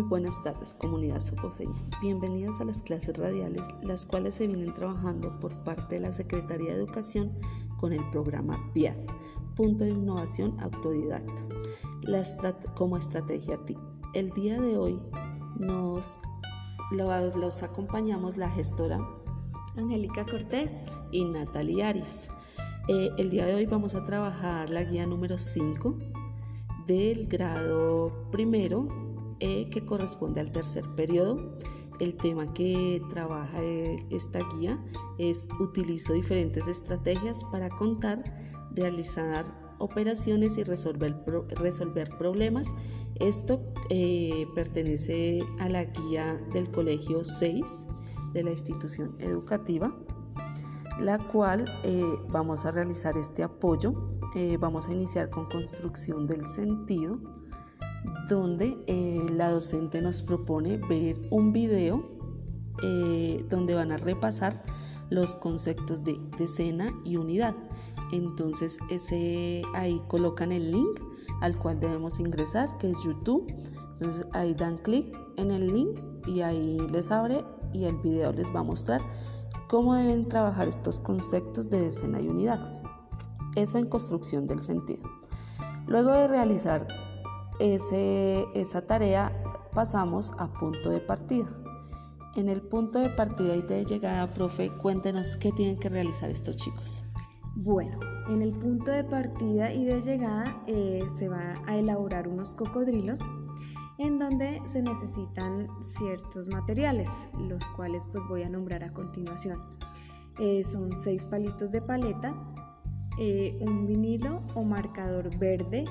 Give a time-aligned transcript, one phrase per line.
[0.00, 1.74] Muy buenas tardes, comunidad socoseña.
[2.00, 6.70] Bienvenidos a las clases radiales, las cuales se vienen trabajando por parte de la Secretaría
[6.70, 7.30] de Educación
[7.76, 8.96] con el programa PIAD,
[9.54, 11.42] Punto de Innovación Autodidacta,
[12.76, 13.78] como estrategia TIC.
[14.14, 14.98] El día de hoy
[15.58, 16.18] nos
[16.92, 19.06] los acompañamos la gestora
[19.76, 22.30] Angélica Cortés y Natalia Arias.
[22.88, 25.98] Eh, el día de hoy vamos a trabajar la guía número 5
[26.86, 28.99] del grado primero
[29.40, 31.54] eh, que corresponde al tercer periodo.
[31.98, 34.82] El tema que trabaja eh, esta guía
[35.18, 38.18] es utilizo diferentes estrategias para contar,
[38.74, 39.44] realizar
[39.78, 41.14] operaciones y resolver,
[41.60, 42.68] resolver problemas.
[43.16, 47.86] Esto eh, pertenece a la guía del colegio 6
[48.32, 49.94] de la institución educativa,
[51.00, 51.64] la cual
[52.28, 57.18] vamos a realizar este apoyo eh, vamos a iniciar con construcción del sentido,
[58.28, 62.04] donde eh, la docente nos propone ver un video
[62.82, 64.62] eh, donde van a repasar
[65.10, 67.54] los conceptos de decena y unidad.
[68.12, 71.00] Entonces ese, ahí colocan el link
[71.40, 73.46] al cual debemos ingresar, que es YouTube.
[73.94, 78.54] Entonces ahí dan clic en el link y ahí les abre y el video les
[78.54, 79.00] va a mostrar
[79.68, 82.80] cómo deben trabajar estos conceptos de decena y unidad.
[83.56, 85.02] Eso en construcción del sentido.
[85.86, 86.86] Luego de realizar
[87.60, 89.32] ese, esa tarea,
[89.74, 91.46] pasamos a punto de partida.
[92.36, 96.56] En el punto de partida y de llegada, profe, cuéntenos qué tienen que realizar estos
[96.56, 97.04] chicos.
[97.56, 102.54] Bueno, en el punto de partida y de llegada eh, se va a elaborar unos
[102.54, 103.20] cocodrilos
[103.98, 109.58] en donde se necesitan ciertos materiales, los cuales pues voy a nombrar a continuación.
[110.38, 112.34] Eh, son seis palitos de paleta,
[113.18, 115.84] eh, un vinilo o marcador verde,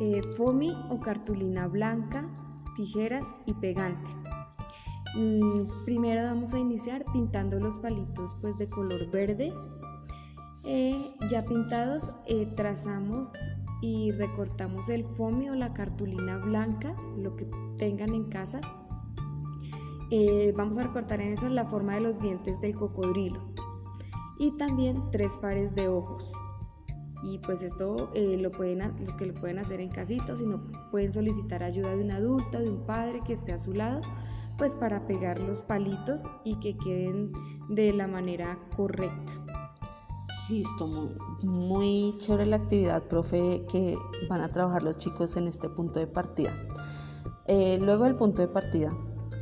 [0.00, 2.28] eh, foamy o cartulina blanca,
[2.74, 4.10] tijeras y pegante.
[5.16, 9.52] Mm, primero vamos a iniciar pintando los palitos pues de color verde.
[10.64, 12.10] Eh, ya pintados
[12.56, 13.30] trazamos
[13.82, 17.46] y recortamos el foamy o la cartulina blanca, lo que
[17.76, 18.60] tengan en casa.
[20.56, 23.40] vamos a recortar en eso la forma de los dientes del cocodrilo
[24.38, 26.32] y también tres pares de ojos.
[27.24, 30.60] Y pues esto eh, lo pueden, los que lo pueden hacer en casito, si no
[30.90, 34.02] pueden solicitar ayuda de un adulto, de un padre que esté a su lado,
[34.58, 37.32] pues para pegar los palitos y que queden
[37.70, 39.32] de la manera correcta.
[40.50, 40.86] Listo,
[41.42, 43.96] muy, chévere la actividad, profe, que
[44.28, 46.52] van a trabajar los chicos en este punto de partida.
[47.46, 48.94] Eh, luego del punto de partida,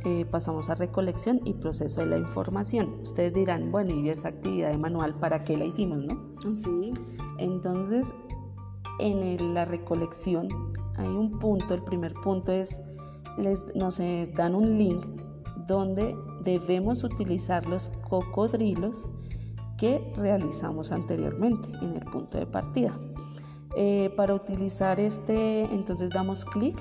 [0.05, 2.99] eh, pasamos a recolección y proceso de la información.
[3.01, 6.35] Ustedes dirán, bueno, y esa actividad de manual, ¿para qué la hicimos, no?
[6.55, 6.93] Sí.
[7.43, 8.15] Entonces,
[8.99, 10.47] en la recolección
[10.95, 12.79] hay un punto, el primer punto es,
[13.37, 13.99] les, nos
[14.33, 15.05] dan un link
[15.67, 19.09] donde debemos utilizar los cocodrilos
[19.77, 22.97] que realizamos anteriormente en el punto de partida.
[23.75, 26.77] Eh, para utilizar este, entonces damos clic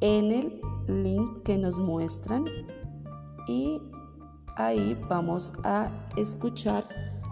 [0.00, 0.60] en el
[1.04, 2.46] link que nos muestran
[3.46, 3.80] y
[4.56, 6.82] ahí vamos a escuchar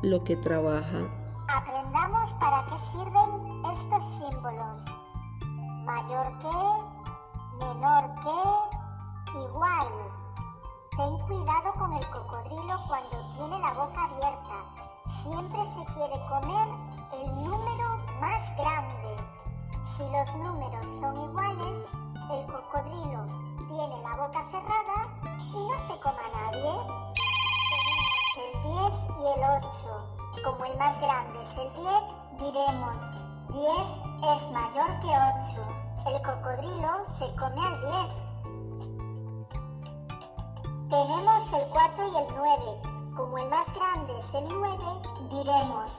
[0.02, 1.22] lo que trabaja.
[1.48, 4.80] Aprendamos para qué sirven estos símbolos.
[5.84, 9.88] Mayor que, menor que, igual.
[10.97, 14.64] Ten cuidado con el cocodrilo cuando tiene la boca abierta.
[15.22, 16.69] Siempre se quiere comer
[17.12, 19.16] el número más grande.
[19.97, 21.86] Si los números son iguales,
[22.30, 23.26] el cocodrilo
[23.69, 27.03] tiene la boca cerrada y no se coma a nadie.
[28.36, 30.22] El 10 y el 8.
[30.41, 31.87] Como el más grande es el 10,
[32.41, 33.00] diremos
[33.53, 33.69] 10
[34.25, 35.62] es mayor que 8.
[36.06, 38.22] El cocodrilo se come al 10.
[40.91, 42.82] Tenemos el 4 y el 9.
[43.15, 44.78] Como el más grande es el 9,
[45.31, 45.92] diremos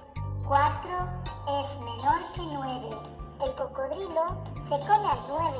[0.46, 0.90] 4
[1.48, 2.98] es menor que 9.
[3.46, 4.26] El cocodrilo
[4.68, 5.58] se come al 9.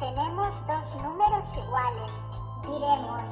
[0.00, 2.12] Tenemos dos números iguales.
[2.66, 3.24] Diremos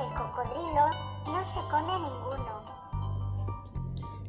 [0.00, 0.84] El cocodrilo
[1.26, 2.68] no se come ninguno.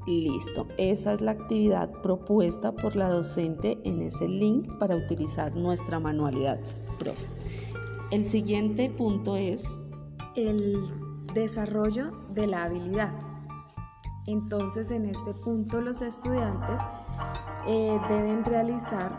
[0.06, 6.00] Listo, esa es la actividad propuesta por la docente en ese link para utilizar nuestra
[6.00, 6.60] manualidad,
[6.98, 7.28] profe.
[8.12, 9.78] El siguiente punto es
[10.36, 10.78] el
[11.34, 13.14] desarrollo de la habilidad.
[14.26, 16.82] Entonces, en este punto los estudiantes
[17.68, 19.12] eh, deben realizar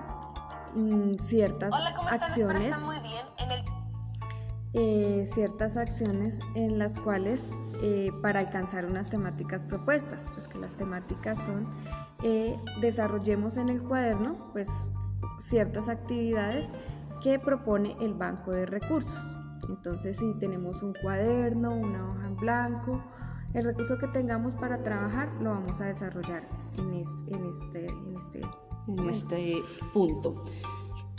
[0.75, 1.73] mm, ciertas
[2.11, 2.75] acciones.
[4.73, 7.51] Ciertas acciones en las cuales
[7.83, 11.67] eh, para alcanzar unas temáticas propuestas, pues que las temáticas son
[12.23, 14.93] eh, desarrollemos en el cuaderno pues
[15.39, 16.71] ciertas actividades
[17.23, 19.37] que propone el banco de recursos.
[19.69, 23.03] Entonces si tenemos un cuaderno, una hoja en blanco,
[23.55, 28.41] el recurso que tengamos para trabajar lo vamos a desarrollar en, en este, en este,
[28.87, 29.55] en este
[29.93, 30.43] punto.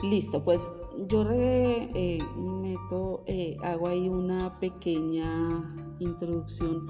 [0.03, 0.69] Listo, pues
[1.07, 6.87] yo eh, meto, eh, hago ahí una pequeña introducción.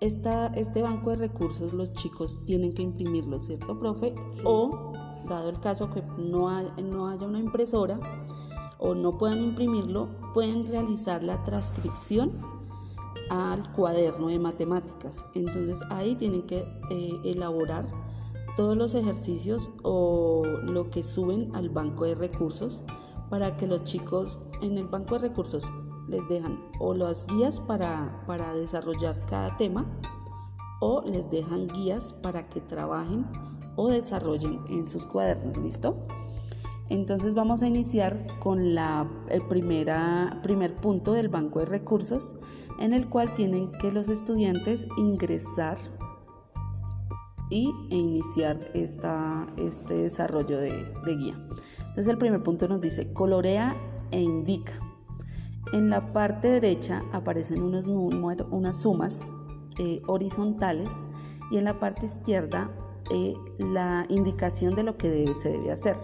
[0.00, 4.14] Esta, este banco de recursos los chicos tienen que imprimirlo, ¿cierto, profe?
[4.44, 4.92] O,
[5.28, 6.50] dado el caso que no,
[6.82, 7.98] no haya una impresora
[8.78, 12.32] o no puedan imprimirlo, pueden realizar la transcripción
[13.30, 15.24] al cuaderno de matemáticas.
[15.34, 16.60] Entonces ahí tienen que
[16.90, 17.84] eh, elaborar
[18.56, 22.84] todos los ejercicios o lo que suben al banco de recursos
[23.30, 25.72] para que los chicos en el banco de recursos
[26.08, 29.86] les dejan o las guías para, para desarrollar cada tema
[30.80, 33.26] o les dejan guías para que trabajen
[33.76, 35.96] o desarrollen en sus cuadernos, ¿listo?
[36.90, 42.36] Entonces vamos a iniciar con la, el primera, primer punto del banco de recursos
[42.80, 45.78] en el cual tienen que los estudiantes ingresar
[47.92, 50.70] e iniciar este desarrollo de,
[51.04, 51.38] guía.
[51.78, 53.76] Entonces el primer punto nos dice colorea
[54.10, 54.72] e indica.
[55.74, 59.30] En la parte derecha aparecen unos unas sumas
[59.78, 61.06] eh, horizontales
[61.50, 62.70] y en la parte izquierda
[63.10, 65.96] eh, la indicación de lo que se debe hacer.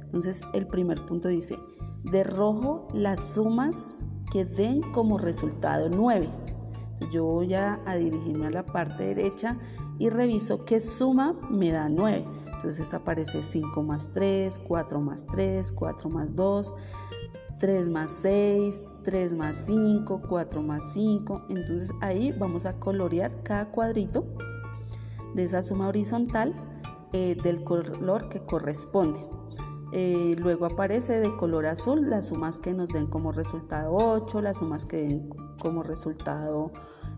[0.00, 1.56] Entonces el primer punto dice,
[2.04, 6.28] de rojo las sumas que den como resultado 9.
[6.92, 9.58] Entonces yo voy a dirigirme a la parte derecha
[10.02, 12.24] y reviso qué suma me da 9.
[12.54, 16.74] Entonces aparece 5 más 3, 4 más 3, 4 más 2,
[17.60, 21.42] 3 más 6, 3 más 5, 4 más 5.
[21.50, 24.24] Entonces ahí vamos a colorear cada cuadrito
[25.36, 26.52] de esa suma horizontal
[27.12, 29.24] eh, del color que corresponde.
[29.92, 34.58] Eh, luego aparece de color azul las sumas que nos den como resultado 8, las
[34.58, 36.72] sumas que den como resultado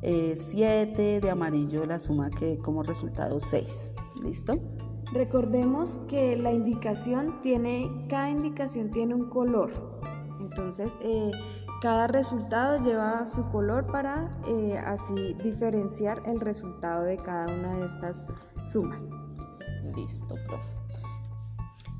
[0.04, 3.92] 7, eh, de amarillo la suma que como resultado 6.
[4.22, 4.58] ¿Listo?
[5.12, 9.70] Recordemos que la indicación tiene, cada indicación tiene un color.
[10.40, 11.30] Entonces, eh,
[11.80, 17.86] cada resultado lleva su color para eh, así diferenciar el resultado de cada una de
[17.86, 18.26] estas
[18.62, 19.10] sumas.
[19.96, 20.74] Listo, profe.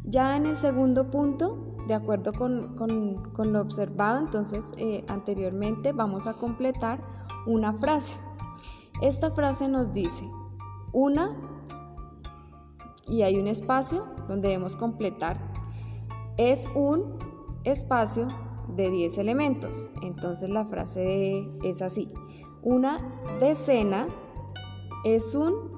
[0.05, 4.73] Ya en el segundo punto, de acuerdo con, con lo observado entonces
[5.09, 6.99] anteriormente, vamos a completar
[7.47, 8.17] una frase.
[9.01, 10.31] Esta frase nos dice
[10.93, 11.37] una
[13.09, 15.39] y hay un espacio donde debemos completar.
[16.37, 17.19] Es un
[17.65, 18.29] espacio
[18.77, 19.89] de 10 elementos.
[20.03, 22.13] Entonces la frase es así.
[22.63, 22.99] Una
[23.41, 24.07] decena
[25.05, 25.75] es un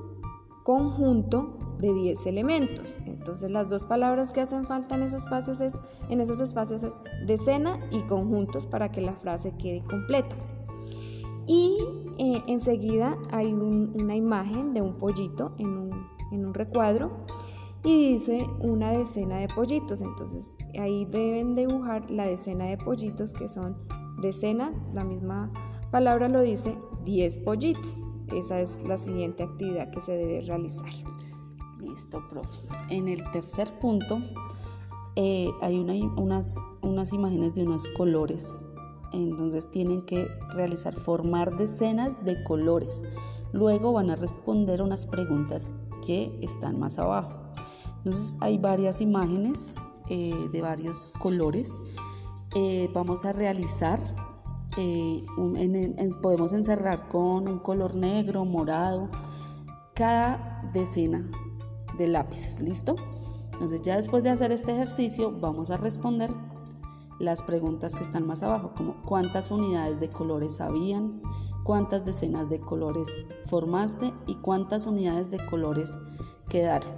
[0.63, 2.99] conjunto de 10 elementos.
[3.07, 5.79] Entonces las dos palabras que hacen falta en esos espacios es
[6.09, 10.37] en esos espacios es decena y conjuntos para que la frase quede completa.
[11.47, 11.79] Y
[12.19, 16.07] eh, enseguida hay una imagen de un pollito en un,
[16.53, 17.11] recuadro
[17.85, 20.01] y dice una decena de pollitos.
[20.01, 23.77] Entonces ahí deben dibujar la decena de pollitos que son
[24.21, 25.53] decena, la misma
[25.91, 28.07] palabra lo dice, 10 pollitos.
[28.33, 30.91] Esa es la siguiente actividad que se debe realizar.
[31.81, 32.61] Listo, profe.
[32.91, 34.19] En el tercer punto
[35.15, 38.65] eh, hay unas imágenes de unos colores
[39.13, 43.05] entonces tienen que realizar, formar decenas de colores.
[43.53, 45.73] Luego van a responder unas preguntas
[46.05, 47.47] que están más abajo.
[47.99, 49.75] Entonces hay varias imágenes
[50.09, 51.81] eh, de varios colores.
[52.55, 53.99] Eh, vamos a realizar,
[54.77, 55.25] eh,
[56.23, 59.09] podemos encerrar con un color negro, morado,
[59.95, 61.29] cada decena
[61.99, 62.61] de lápices.
[62.61, 62.97] ¿Listo?
[63.53, 66.31] Entonces ya después de hacer este ejercicio vamos a responder
[67.19, 71.23] las preguntas que están más abajo, como cuántas unidades de colores habían,
[71.65, 75.97] cuántas decenas de colores formaste y cuántas unidades de colores
[76.49, 76.91] quedaron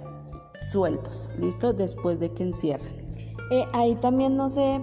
[0.61, 3.07] sueltos, listo, después de que encierren.
[3.51, 4.81] Eh, ahí también no sé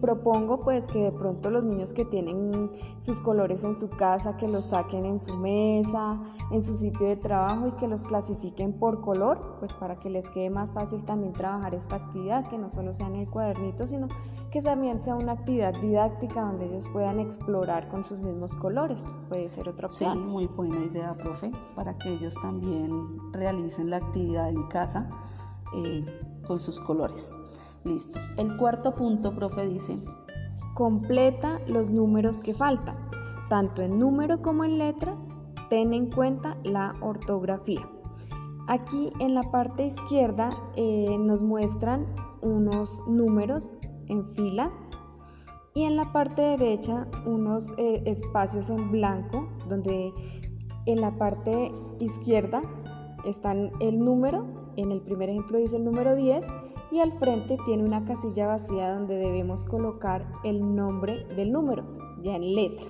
[0.00, 4.48] propongo pues que de pronto los niños que tienen sus colores en su casa, que
[4.48, 9.00] los saquen en su mesa, en su sitio de trabajo y que los clasifiquen por
[9.00, 12.92] color, pues para que les quede más fácil también trabajar esta actividad, que no solo
[12.92, 14.08] sea en el cuadernito, sino
[14.50, 19.12] que también sea una actividad didáctica donde ellos puedan explorar con sus mismos colores.
[19.28, 20.12] Puede ser otra opción.
[20.14, 25.08] Sí, muy buena idea, profe, para que ellos también realicen la actividad en casa
[25.74, 26.04] eh,
[26.46, 27.36] con sus colores.
[27.84, 28.18] Listo.
[28.36, 29.98] El cuarto punto, profe, dice.
[30.74, 32.96] Completa los números que faltan.
[33.48, 35.16] tanto en número como en letra,
[35.70, 37.80] ten en cuenta la ortografía.
[38.68, 42.06] Aquí en la parte izquierda eh, nos muestran
[42.42, 44.70] unos números en fila
[45.74, 50.12] y en la parte derecha unos eh, espacios en blanco donde
[50.86, 52.62] en la parte izquierda
[53.24, 54.46] están el número,
[54.76, 56.46] en el primer ejemplo dice el número 10
[56.90, 61.84] y al frente tiene una casilla vacía donde debemos colocar el nombre del número,
[62.22, 62.86] ya en letra.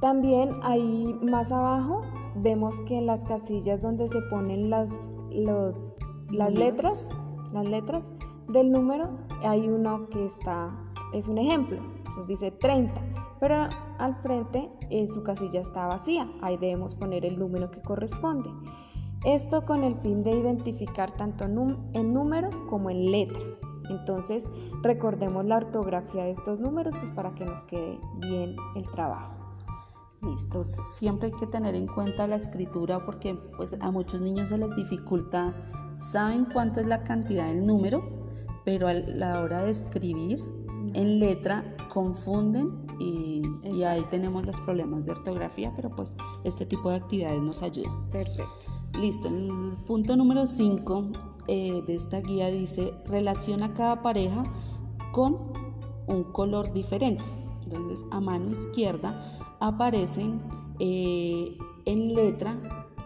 [0.00, 2.02] También ahí más abajo
[2.36, 5.98] vemos que en las casillas donde se ponen las, las
[6.52, 7.10] letras,
[7.52, 8.10] las letras
[8.48, 9.10] del número,
[9.42, 10.70] hay uno que está,
[11.12, 13.00] es un ejemplo, entonces dice 30,
[13.40, 13.68] pero
[13.98, 18.50] al frente en su casilla está vacía, ahí debemos poner el número que corresponde.
[19.26, 23.42] Esto con el fin de identificar tanto en número como en letra.
[23.90, 24.48] Entonces
[24.84, 29.34] recordemos la ortografía de estos números pues para que nos quede bien el trabajo.
[30.22, 34.58] Listo, siempre hay que tener en cuenta la escritura porque pues a muchos niños se
[34.58, 35.56] les dificulta,
[35.96, 38.04] saben cuánto es la cantidad del número,
[38.64, 40.38] pero a la hora de escribir
[40.94, 46.90] en letra confunden y, y, ahí tenemos los problemas de ortografía, pero pues este tipo
[46.90, 48.10] de actividades nos ayudan.
[48.10, 48.66] Perfecto.
[49.00, 51.04] Listo, el punto número 5
[51.48, 54.44] eh, de esta guía dice relaciona cada pareja
[55.12, 55.36] con
[56.06, 57.22] un color diferente.
[57.64, 59.20] Entonces a mano izquierda
[59.60, 60.40] aparecen
[60.78, 62.58] eh, en letra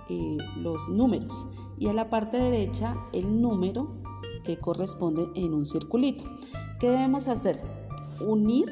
[0.08, 3.88] eh, los números y a la parte derecha el número
[4.44, 6.24] que corresponde en un circulito.
[6.78, 7.60] ¿Qué debemos hacer?
[8.26, 8.68] Unir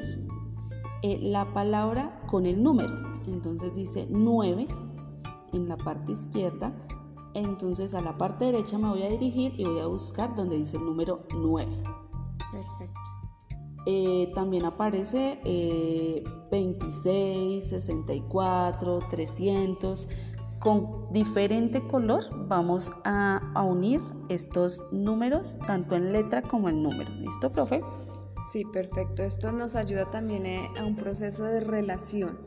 [1.03, 2.95] la palabra con el número.
[3.27, 4.67] Entonces dice 9
[5.53, 6.73] en la parte izquierda
[7.33, 10.77] entonces a la parte derecha me voy a dirigir y voy a buscar donde dice
[10.77, 11.83] el número 9.
[12.51, 12.99] Perfecto.
[13.85, 15.39] Eh, también aparece
[16.51, 20.07] 26, 64, 300.
[20.59, 27.09] Con diferente color vamos a, a unir estos números tanto en letra como en número.
[27.11, 27.81] ¿Listo, profe?
[28.51, 29.23] Sí, perfecto.
[29.23, 32.39] Esto nos ayuda también eh, a un proceso de relación,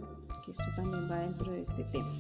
[0.45, 2.11] que esto también va dentro de este tema.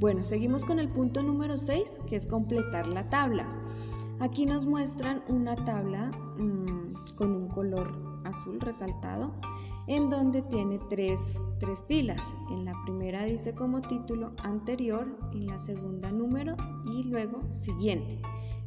[0.00, 3.46] Bueno, seguimos con el punto número 6, que es completar la tabla.
[4.20, 7.92] Aquí nos muestran una tabla mm, con un color
[8.24, 9.34] azul resaltado,
[9.86, 12.22] en donde tiene tres, tres pilas.
[12.50, 16.56] En la primera dice como título anterior, en la segunda número
[16.86, 18.18] y luego siguiente.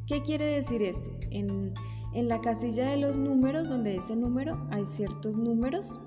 [0.06, 1.10] ¿Qué quiere decir esto?
[1.32, 1.74] En,
[2.18, 6.00] en la casilla de los números, donde dice número, hay ciertos números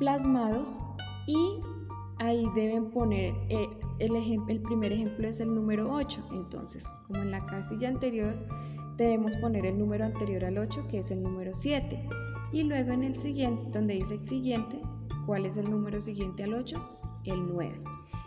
[0.00, 0.80] plasmados
[1.28, 1.60] y
[2.18, 3.68] ahí deben poner eh,
[4.00, 4.16] el,
[4.48, 6.20] el primer ejemplo es el número 8.
[6.32, 8.34] Entonces, como en la casilla anterior,
[8.96, 12.08] debemos poner el número anterior al 8, que es el número 7.
[12.52, 14.82] Y luego en el siguiente, donde dice siguiente,
[15.26, 16.98] ¿cuál es el número siguiente al 8?
[17.22, 17.80] El 9.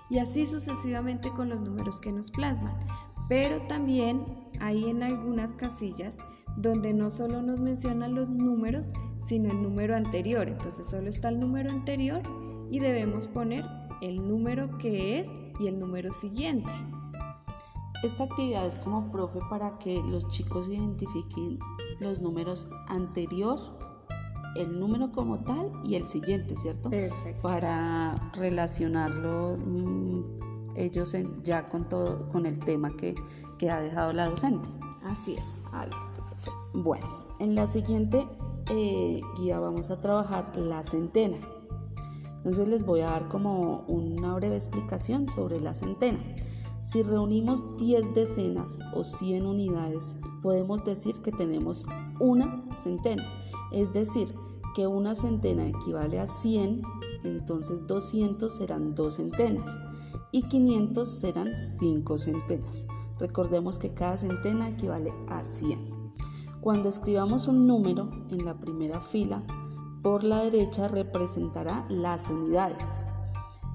[0.09, 2.79] Y así sucesivamente con los números que nos plasman.
[3.27, 4.23] Pero también
[4.61, 6.17] hay en algunas casillas
[6.57, 8.89] donde no solo nos mencionan los números,
[9.25, 10.47] sino el número anterior.
[10.47, 12.21] Entonces solo está el número anterior
[12.69, 13.65] y debemos poner
[14.01, 16.71] el número que es y el número siguiente.
[18.03, 21.57] Esta actividad es como profe para que los chicos identifiquen
[21.99, 23.57] los números anterior,
[24.55, 26.89] el número como tal y el siguiente, ¿cierto?
[26.89, 27.41] Perfecto.
[27.41, 30.21] Para relacionarlo mm,
[30.75, 33.15] ellos ya con todo, con el tema que,
[33.57, 34.69] que ha dejado la docente.
[35.07, 35.61] Así es.
[35.71, 36.53] Ah, listo, perfecto.
[36.73, 37.05] Bueno,
[37.39, 38.27] en la siguiente
[38.69, 41.37] eh, guía vamos a trabajar la centena.
[42.37, 46.19] Entonces les voy a dar como una breve explicación sobre la centena.
[46.81, 51.85] Si reunimos 10 decenas o 100 unidades, podemos decir que tenemos
[52.19, 53.23] una centena.
[53.71, 54.33] Es decir,
[54.75, 56.81] que una centena equivale a 100,
[57.23, 59.79] entonces 200 serán dos centenas
[60.31, 62.85] y 500 serán 5 centenas.
[63.19, 66.13] Recordemos que cada centena equivale a 100.
[66.61, 69.43] Cuando escribamos un número en la primera fila,
[70.01, 73.05] por la derecha representará las unidades.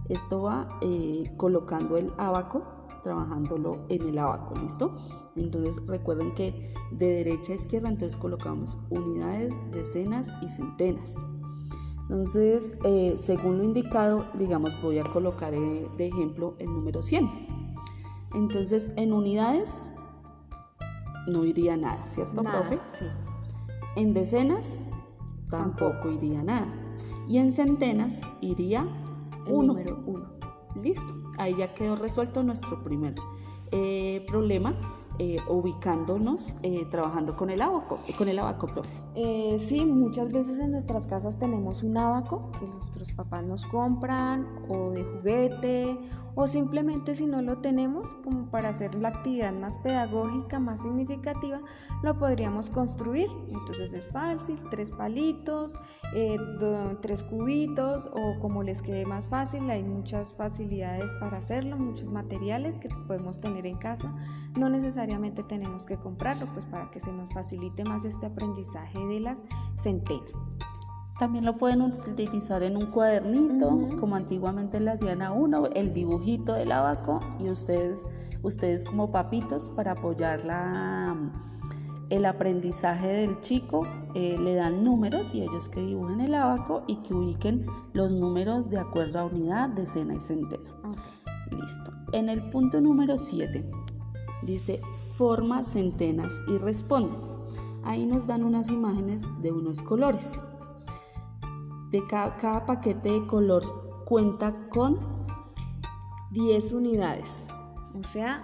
[0.08, 2.62] Esto va eh, colocando el abaco,
[3.02, 4.94] trabajándolo en el abaco, ¿listo?
[5.36, 11.24] Entonces recuerden que de derecha a izquierda entonces colocamos unidades, decenas y centenas.
[12.02, 17.51] Entonces, eh, según lo indicado, digamos, voy a colocar eh, de ejemplo el número 100.
[18.34, 19.88] Entonces, en unidades
[21.28, 22.80] no iría nada, ¿cierto, profe?
[22.92, 23.06] Sí.
[23.96, 24.86] En decenas
[25.50, 26.66] tampoco iría nada.
[27.28, 28.86] Y en centenas iría
[29.46, 29.74] uno.
[29.74, 30.30] Número uno.
[30.74, 33.14] Listo, ahí ya quedó resuelto nuestro primer
[33.70, 34.74] eh, problema.
[35.18, 38.94] eh, ubicándonos, eh, trabajando con el abaco, con el abaco, profe.
[39.14, 44.46] Eh, sí, muchas veces en nuestras casas tenemos un abaco que nuestros papás nos compran
[44.70, 45.98] o de juguete
[46.34, 51.60] o simplemente si no lo tenemos como para hacer la actividad más pedagógica, más significativa,
[52.02, 53.28] lo podríamos construir.
[53.50, 55.78] Entonces es fácil, tres palitos,
[56.14, 56.38] eh,
[57.02, 62.78] tres cubitos o como les quede más fácil, hay muchas facilidades para hacerlo, muchos materiales
[62.78, 64.14] que podemos tener en casa.
[64.58, 69.20] No necesariamente tenemos que comprarlo, pues para que se nos facilite más este aprendizaje de
[69.20, 69.44] las
[69.76, 70.30] centenas.
[71.18, 73.68] También lo pueden utilizar en un cuadernito,
[74.00, 78.06] como antiguamente le hacían a uno, el dibujito del abaco y ustedes,
[78.42, 81.16] ustedes como papitos para apoyar la,
[82.10, 86.96] el aprendizaje del chico, eh, le dan números y ellos que dibujen el abaco y
[86.96, 90.70] que ubiquen los números de acuerdo a unidad, decena y centena.
[91.52, 91.92] Listo.
[92.12, 93.64] En el punto número 7
[94.42, 94.80] dice
[95.14, 97.31] forma centenas y responde.
[97.84, 100.42] Ahí nos dan unas imágenes de unos colores
[101.92, 103.62] de cada, paquete de color
[104.06, 104.98] cuenta con
[106.30, 107.46] 10 unidades.
[107.94, 108.42] O sea,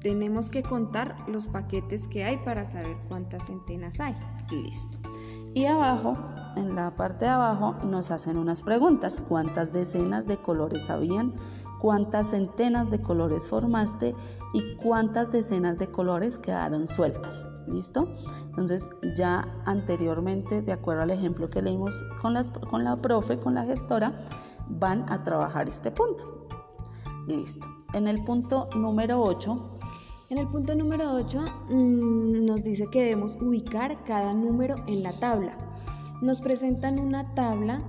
[0.00, 4.16] tenemos que contar los paquetes que hay para saber cuántas centenas hay.
[4.50, 4.98] Listo.
[5.54, 6.16] Y abajo,
[6.56, 9.22] en la parte de abajo, nos hacen unas preguntas.
[9.28, 11.34] ¿Cuántas decenas de colores habían?
[11.82, 14.14] ¿Cuántas centenas de colores formaste?
[14.52, 17.44] ¿Y cuántas decenas de colores quedaron sueltas?
[17.66, 18.08] ¿Listo?
[18.46, 22.36] Entonces ya anteriormente, de acuerdo al ejemplo que leímos con,
[22.70, 24.16] con la profe, con la gestora,
[24.68, 26.46] van a trabajar este punto.
[27.26, 27.66] Listo.
[27.94, 29.78] En el punto número 8.
[30.30, 35.10] En el punto número 8 mm, nos dice que debemos ubicar cada número en la
[35.14, 35.58] tabla.
[36.20, 37.82] Nos presentan una tabla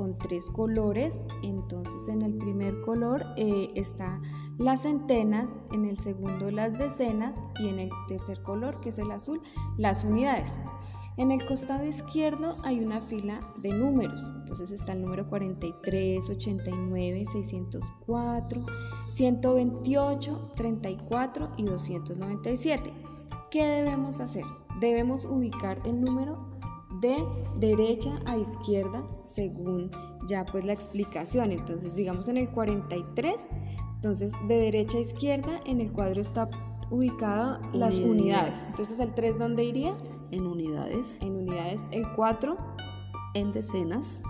[0.00, 4.18] con tres colores, entonces en el primer color eh, está
[4.56, 9.10] las centenas, en el segundo las decenas y en el tercer color, que es el
[9.10, 9.42] azul,
[9.76, 10.48] las unidades.
[11.18, 17.24] En el costado izquierdo hay una fila de números, entonces está el número 43, 89,
[17.30, 18.66] 604,
[19.10, 22.90] 128, 34 y 297.
[23.50, 24.44] ¿Qué debemos hacer?
[24.80, 26.49] Debemos ubicar el número
[27.00, 27.24] de
[27.58, 29.90] derecha a izquierda según
[30.28, 31.52] ya pues la explicación.
[31.52, 33.48] Entonces digamos en el 43
[34.00, 36.48] entonces, de derecha a izquierda en el cuadro está
[36.88, 38.70] ubicada las unidades.
[38.70, 39.94] Entonces, ¿el 3 dónde iría?
[40.30, 41.20] En unidades.
[41.20, 41.86] En unidades.
[41.90, 42.56] El 4
[43.34, 44.22] en decenas.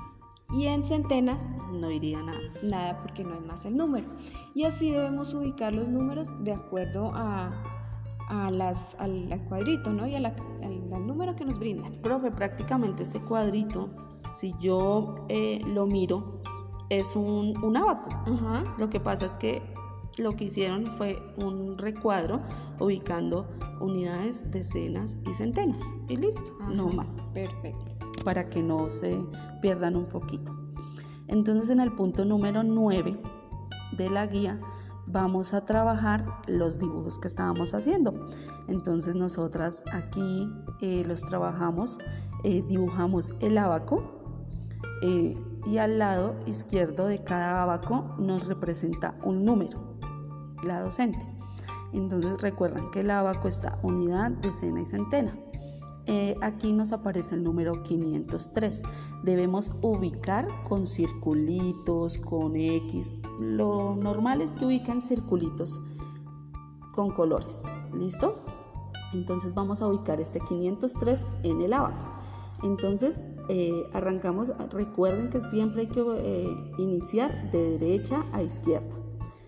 [0.53, 2.41] Y en centenas no iría nada.
[2.65, 4.09] Nada porque no hay más el número.
[4.57, 7.80] Y así debemos ubicar los números de acuerdo a,
[8.51, 10.07] las, al, cuadrito, ¿no?
[10.07, 10.35] Y al,
[11.07, 12.01] número que nos brindan.
[12.03, 13.91] Profe, prácticamente este cuadrito,
[14.33, 16.41] si yo eh, lo miro,
[16.89, 18.11] es un, un abaco.
[18.79, 19.63] Lo que pasa es que
[20.19, 22.41] lo que hicieron fue un recuadro
[22.79, 23.49] ubicando
[23.81, 25.83] unidades, decenas y centenas.
[26.09, 27.29] Y listo, no más.
[27.33, 27.97] Perfecto.
[28.25, 29.19] Para que no se
[29.63, 30.55] pierdan un poquito.
[31.29, 33.21] Entonces en el punto número 9
[33.93, 34.61] de la guía
[35.13, 38.27] vamos a trabajar los dibujos que estábamos haciendo.
[38.69, 41.99] Entonces nosotras aquí eh, los trabajamos,
[42.45, 44.21] eh, dibujamos el abaco,
[45.03, 49.99] eh, y al lado izquierdo de cada abaco nos representa un número,
[50.63, 51.27] la docente.
[51.93, 55.35] Entonces recuerdan que el abaco está unidad, decena y centena.
[56.07, 58.83] Eh, aquí nos aparece el número 503.
[59.23, 63.19] Debemos ubicar con circulitos, con X.
[63.39, 65.81] Lo normal es que ubiquen circulitos
[66.95, 67.71] con colores.
[67.93, 68.45] ¿Listo?
[69.13, 72.01] Entonces vamos a ubicar este 503 en el abaco.
[72.63, 78.97] Entonces eh, arrancamos, recuerden que siempre hay que eh, iniciar de derecha a izquierda.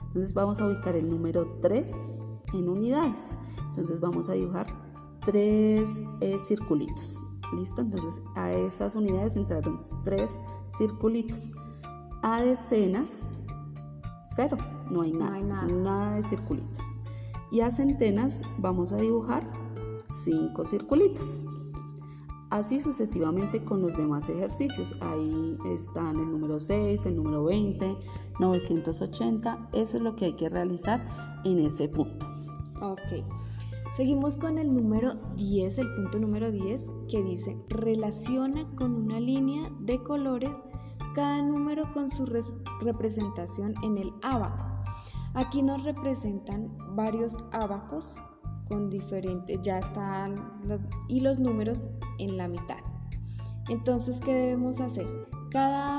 [0.07, 2.11] Entonces vamos a ubicar el número 3
[2.55, 3.38] en unidades.
[3.69, 4.91] Entonces vamos a dibujar
[5.24, 7.22] tres eh, circulitos.
[7.54, 7.82] ¿Listo?
[7.82, 10.40] Entonces a esas unidades entraron tres
[10.72, 11.50] circulitos.
[12.22, 13.26] A decenas,
[14.26, 14.56] cero,
[14.90, 15.66] no hay nada, nada.
[15.66, 16.82] nada de circulitos.
[17.50, 19.42] Y a centenas vamos a dibujar
[20.08, 21.42] cinco circulitos.
[22.52, 24.94] Así sucesivamente con los demás ejercicios.
[25.00, 27.96] Ahí están el número 6, el número 20,
[28.40, 29.70] 980.
[29.72, 31.02] Eso es lo que hay que realizar
[31.44, 32.26] en ese punto.
[32.82, 33.24] Ok.
[33.92, 39.70] Seguimos con el número 10, el punto número 10, que dice, relaciona con una línea
[39.81, 40.59] de colores
[41.14, 42.24] cada número con su
[42.81, 44.64] representación en el abaco.
[45.35, 48.14] Aquí nos representan varios abacos
[48.66, 52.78] con diferentes, ya están los, y los números en la mitad.
[53.68, 55.07] Entonces, ¿qué debemos hacer?
[55.50, 55.98] Cada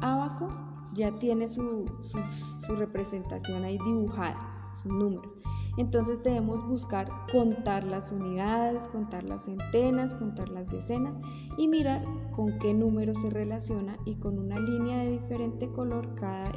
[0.00, 0.48] abaco
[0.94, 4.38] ya tiene su, su, representación ahí dibujada,
[4.82, 5.34] su número.
[5.76, 11.16] Entonces debemos buscar contar las unidades, contar las centenas, contar las decenas
[11.58, 12.04] y mirar
[12.36, 16.52] con qué número se relaciona y con una línea de diferente color cada,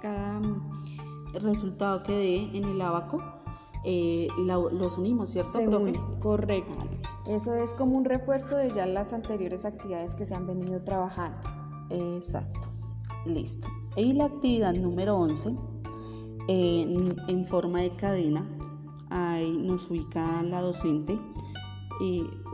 [0.00, 0.40] cada
[1.40, 3.20] resultado que dé en el abaco.
[3.84, 5.94] Eh, los unimos, ¿cierto, profe?
[6.20, 6.72] correcto.
[6.82, 10.80] Ah, Eso es como un refuerzo de ya las anteriores actividades que se han venido
[10.84, 11.38] trabajando.
[11.90, 12.68] Exacto.
[13.26, 13.68] Listo.
[13.96, 15.56] Y la actividad número 11,
[16.48, 18.48] en, forma de cadena,
[19.10, 21.18] ahí nos ubica la docente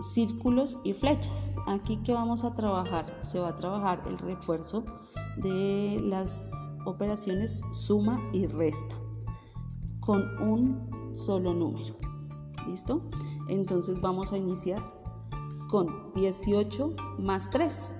[0.01, 1.53] círculos y flechas.
[1.66, 4.85] Aquí que vamos a trabajar, se va a trabajar el refuerzo
[5.38, 8.96] de las operaciones suma y resta
[10.01, 11.96] con un solo número.
[12.66, 13.09] ¿Listo?
[13.48, 14.83] Entonces vamos a iniciar
[15.68, 17.92] con 18 más 3.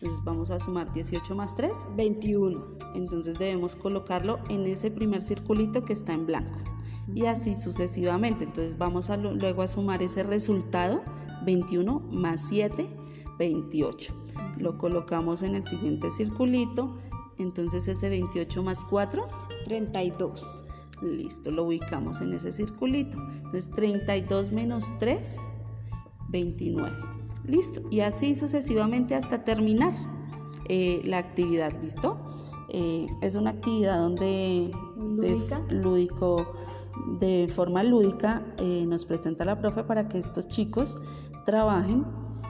[0.00, 1.88] Entonces vamos a sumar 18 más 3.
[1.94, 2.78] 21.
[2.94, 6.58] Entonces debemos colocarlo en ese primer circulito que está en blanco.
[7.14, 8.44] Y así sucesivamente.
[8.44, 11.02] Entonces vamos a luego a sumar ese resultado.
[11.44, 12.88] 21 más 7,
[13.38, 14.14] 28.
[14.58, 16.96] Lo colocamos en el siguiente circulito.
[17.36, 19.28] Entonces ese 28 más 4.
[19.66, 20.62] 32.
[21.02, 23.18] Listo, lo ubicamos en ese circulito.
[23.36, 25.38] Entonces 32 menos 3,
[26.30, 27.19] 29.
[27.44, 27.80] Listo.
[27.90, 29.92] Y así sucesivamente hasta terminar
[30.68, 31.72] eh, la actividad.
[31.82, 32.18] ¿Listo?
[32.68, 35.60] Eh, es una actividad donde ¿Lúdica?
[35.60, 36.52] De, lúdico,
[37.18, 40.98] de forma lúdica eh, nos presenta la profe para que estos chicos
[41.44, 42.06] trabajen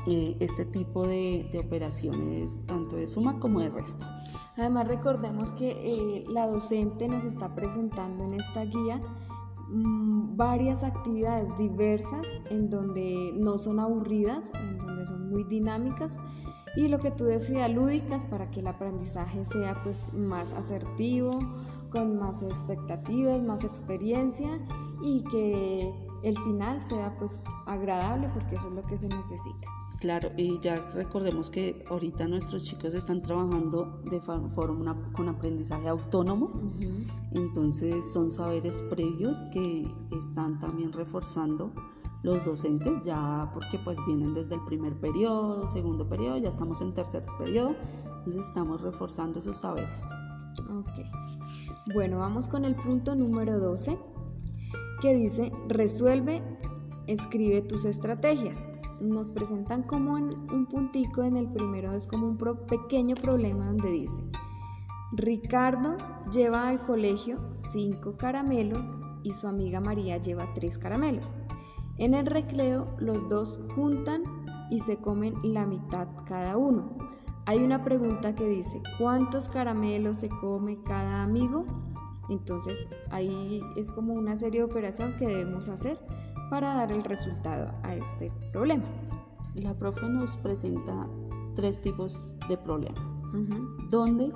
[0.07, 4.11] este tipo de, de, operaciones, tanto de suma como de resta.
[4.57, 9.01] Además recordemos que la docente nos está presentando en esta guía
[9.73, 16.19] varias actividades diversas en donde no son aburridas, en donde son muy dinámicas
[16.77, 21.39] y lo que tú decías, lúdicas para que el aprendizaje sea pues más asertivo,
[21.91, 24.49] con más expectativas, más experiencia
[25.03, 29.69] y que el final sea pues agradable porque eso es lo que se necesita.
[30.01, 36.51] Claro, y ya recordemos que ahorita nuestros chicos están trabajando de forma con aprendizaje autónomo,
[37.33, 39.87] entonces son saberes previos que
[40.17, 41.71] están también reforzando
[42.23, 46.95] los docentes ya porque pues vienen desde el primer periodo, segundo periodo, ya estamos en
[46.95, 47.77] tercer periodo,
[48.17, 50.07] entonces estamos reforzando esos saberes.
[50.79, 53.99] Ok, bueno, vamos con el punto número 12
[55.03, 56.43] que dice resuelve,
[57.07, 58.57] escribe tus estrategias
[59.01, 64.21] nos presentan como un puntico en el primero es como un pequeño problema donde dice
[65.13, 65.97] Ricardo
[66.31, 71.33] lleva al colegio cinco caramelos y su amiga María lleva tres caramelos.
[71.99, 74.23] En el recreo los dos juntan
[74.71, 76.97] y se comen la mitad cada uno.
[77.47, 81.65] Hay una pregunta que dice, ¿cuántos caramelos se come cada amigo?
[82.29, 85.99] Entonces ahí es como una serie de operación que debemos hacer
[86.51, 88.85] para dar el resultado a este problema.
[89.55, 91.09] La profe nos presenta
[91.55, 93.01] tres tipos de problema,
[93.89, 94.33] donde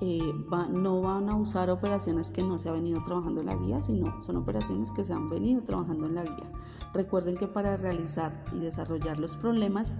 [0.00, 0.34] eh,
[0.70, 4.20] no van a usar operaciones que no se ha venido trabajando en la guía, sino
[4.20, 6.52] son operaciones que se han venido trabajando en la guía.
[6.92, 9.96] Recuerden que para realizar y desarrollar los problemas,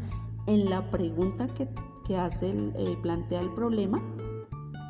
[0.46, 1.68] en la pregunta que,
[2.16, 4.02] hace el, eh, plantea el problema,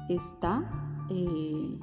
[0.08, 1.78] está eh,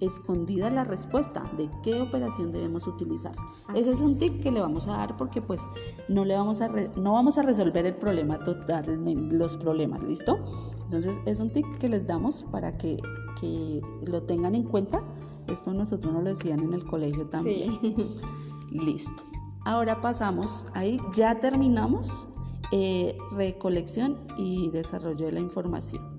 [0.00, 3.32] escondida la respuesta de qué operación debemos utilizar.
[3.74, 5.62] Ese es un tip que le vamos a dar porque pues
[6.08, 10.38] no le vamos a no vamos a resolver el problema totalmente los problemas, ¿listo?
[10.84, 13.00] Entonces es un tip que les damos para que,
[13.40, 15.02] que lo tengan en cuenta.
[15.46, 17.78] Esto nosotros nos lo decían en el colegio también.
[18.70, 19.22] Listo.
[19.64, 22.26] Ahora pasamos, ahí ya terminamos
[22.70, 26.13] eh, recolección y desarrollo de la información.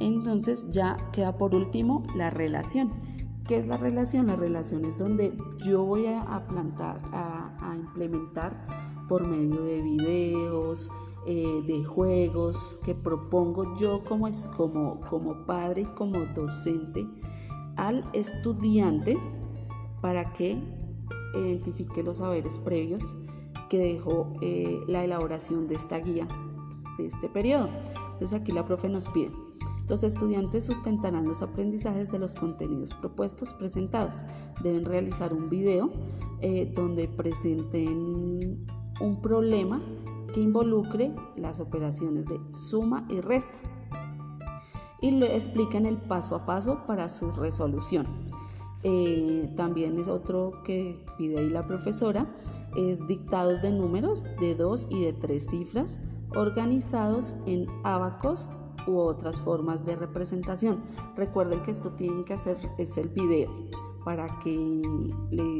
[0.00, 2.90] Entonces ya queda por último la relación.
[3.46, 4.26] ¿Qué es la relación?
[4.26, 8.66] La relación es donde yo voy a, plantar, a, implementar
[9.08, 10.90] por medio de videos,
[11.26, 17.06] eh, de juegos que propongo yo como, como, como padre y como docente
[17.76, 19.16] al estudiante
[20.02, 20.62] para que
[21.34, 23.16] identifique los saberes previos
[23.70, 26.28] que dejó eh, la elaboración de esta guía
[26.98, 27.70] de este periodo.
[28.12, 29.47] Entonces aquí la profe nos pide
[29.88, 34.22] los estudiantes sustentarán los aprendizajes de los contenidos propuestos presentados.
[34.62, 35.90] Deben realizar un video
[36.40, 38.66] eh, donde presenten
[39.00, 39.82] un problema
[40.32, 43.58] que involucre las operaciones de suma y resta
[45.00, 48.06] y le expliquen el paso a paso para su resolución.
[48.82, 52.32] Eh, también es otro que pide ahí la profesora,
[52.76, 56.00] es dictados de números de dos y de tres cifras
[56.34, 58.48] organizados en abacos
[58.88, 60.82] u otras formas de representación.
[61.16, 63.50] Recuerden que esto tienen que hacer es el video
[64.04, 64.82] para que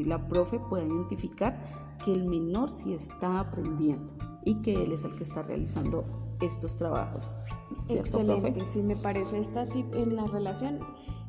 [0.05, 1.61] la profe pueda identificar
[2.03, 4.13] que el menor sí está aprendiendo
[4.43, 6.03] y que él es el que está realizando
[6.41, 7.35] estos trabajos.
[7.89, 10.79] Excelente, sí me parece esta en la relación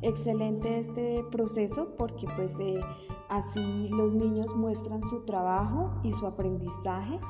[0.02, 2.80] excelente este proceso porque pues eh,
[3.28, 7.20] así los niños muestran su trabajo y su aprendizaje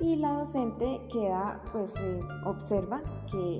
[0.00, 3.58] y la docente queda pues eh, observa que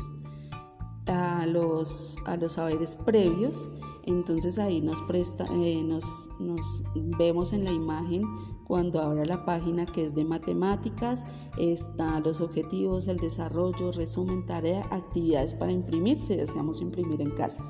[1.06, 3.70] a los, a los saberes previos
[4.06, 6.84] entonces ahí nos presta, eh, nos, nos,
[7.18, 8.22] vemos en la imagen
[8.66, 11.24] cuando abra la página que es de matemáticas,
[11.56, 17.62] está los objetivos, el desarrollo, resumen, tarea, actividades para imprimir si deseamos imprimir en casa.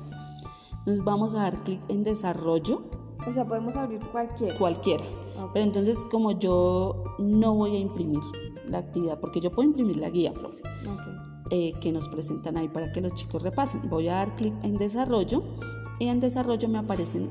[0.71, 2.83] Entonces vamos a dar clic en desarrollo.
[3.27, 4.57] O sea, podemos abrir cualquiera.
[4.57, 5.03] Cualquiera.
[5.53, 8.21] Pero entonces como yo no voy a imprimir
[8.67, 10.61] la actividad, porque yo puedo imprimir la guía, profe.
[11.49, 13.89] Eh, que nos presentan ahí para que los chicos repasen.
[13.89, 15.43] Voy a dar clic en desarrollo
[15.99, 17.29] y en desarrollo me aparecen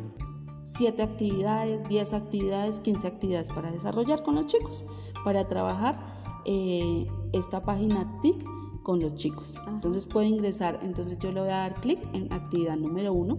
[0.67, 4.85] 7 actividades, 10 actividades, 15 actividades para desarrollar con los chicos,
[5.25, 6.05] para trabajar
[6.45, 8.45] eh, esta página TIC
[8.83, 9.63] con los chicos.
[9.69, 13.39] Entonces puedo ingresar, entonces yo le voy a dar clic en actividad número 1,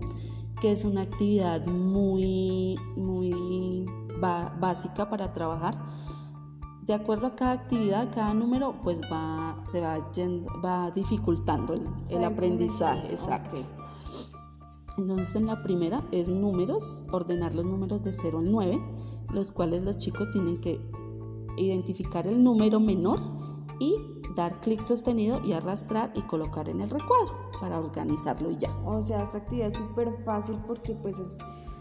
[0.62, 3.86] que es una actividad muy, muy
[4.22, 5.76] básica para trabajar.
[6.84, 9.98] De acuerdo a cada actividad, cada número, pues va, se va,
[10.64, 11.74] va dificultando
[12.10, 13.12] el, aprendizaje.
[13.12, 13.58] Exacto.
[14.98, 18.82] Entonces en la primera es números, ordenar los números de 0 al 9,
[19.32, 20.82] los cuales los chicos tienen que
[21.58, 23.20] identificar el número menor
[23.80, 23.96] y
[24.36, 28.76] dar clic sostenido y arrastrar y colocar en el recuadro para organizarlo y ya.
[28.86, 31.38] O sea, esta actividad es súper fácil porque pues es,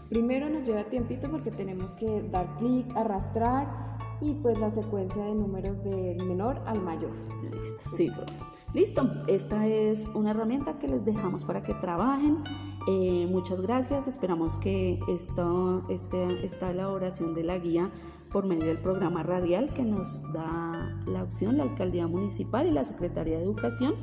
[0.09, 5.35] primero nos lleva tiempito porque tenemos que dar clic, arrastrar y pues la secuencia de
[5.35, 7.11] números del menor al mayor.
[7.43, 8.33] Listo, sí, profe.
[8.73, 12.43] Listo, esta es una herramienta que les dejamos para que trabajen.
[12.87, 15.47] Eh, muchas gracias, esperamos que esta,
[15.89, 17.89] este, esta elaboración de la guía
[18.31, 22.83] por medio del programa radial que nos da la opción la Alcaldía Municipal y la
[22.83, 23.93] Secretaría de Educación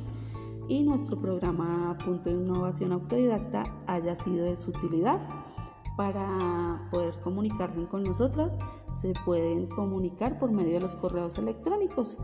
[0.67, 5.19] y nuestro programa Punto de Innovación Autodidacta haya sido de su utilidad
[5.97, 8.59] para poder comunicarse con nosotras
[8.91, 12.17] se pueden comunicar por medio de los correos electrónicos.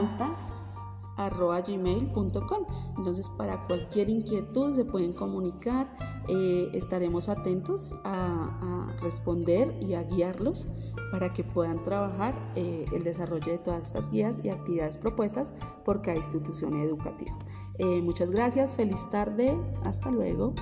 [1.16, 2.66] gmail.com.
[2.96, 5.86] Entonces, para cualquier inquietud se pueden comunicar.
[6.28, 10.68] Eh, estaremos atentos a, a responder y a guiarlos
[11.14, 16.02] para que puedan trabajar eh, el desarrollo de todas estas guías y actividades propuestas por
[16.02, 17.38] cada institución educativa.
[17.78, 20.54] Eh, muchas gracias, feliz tarde, hasta luego.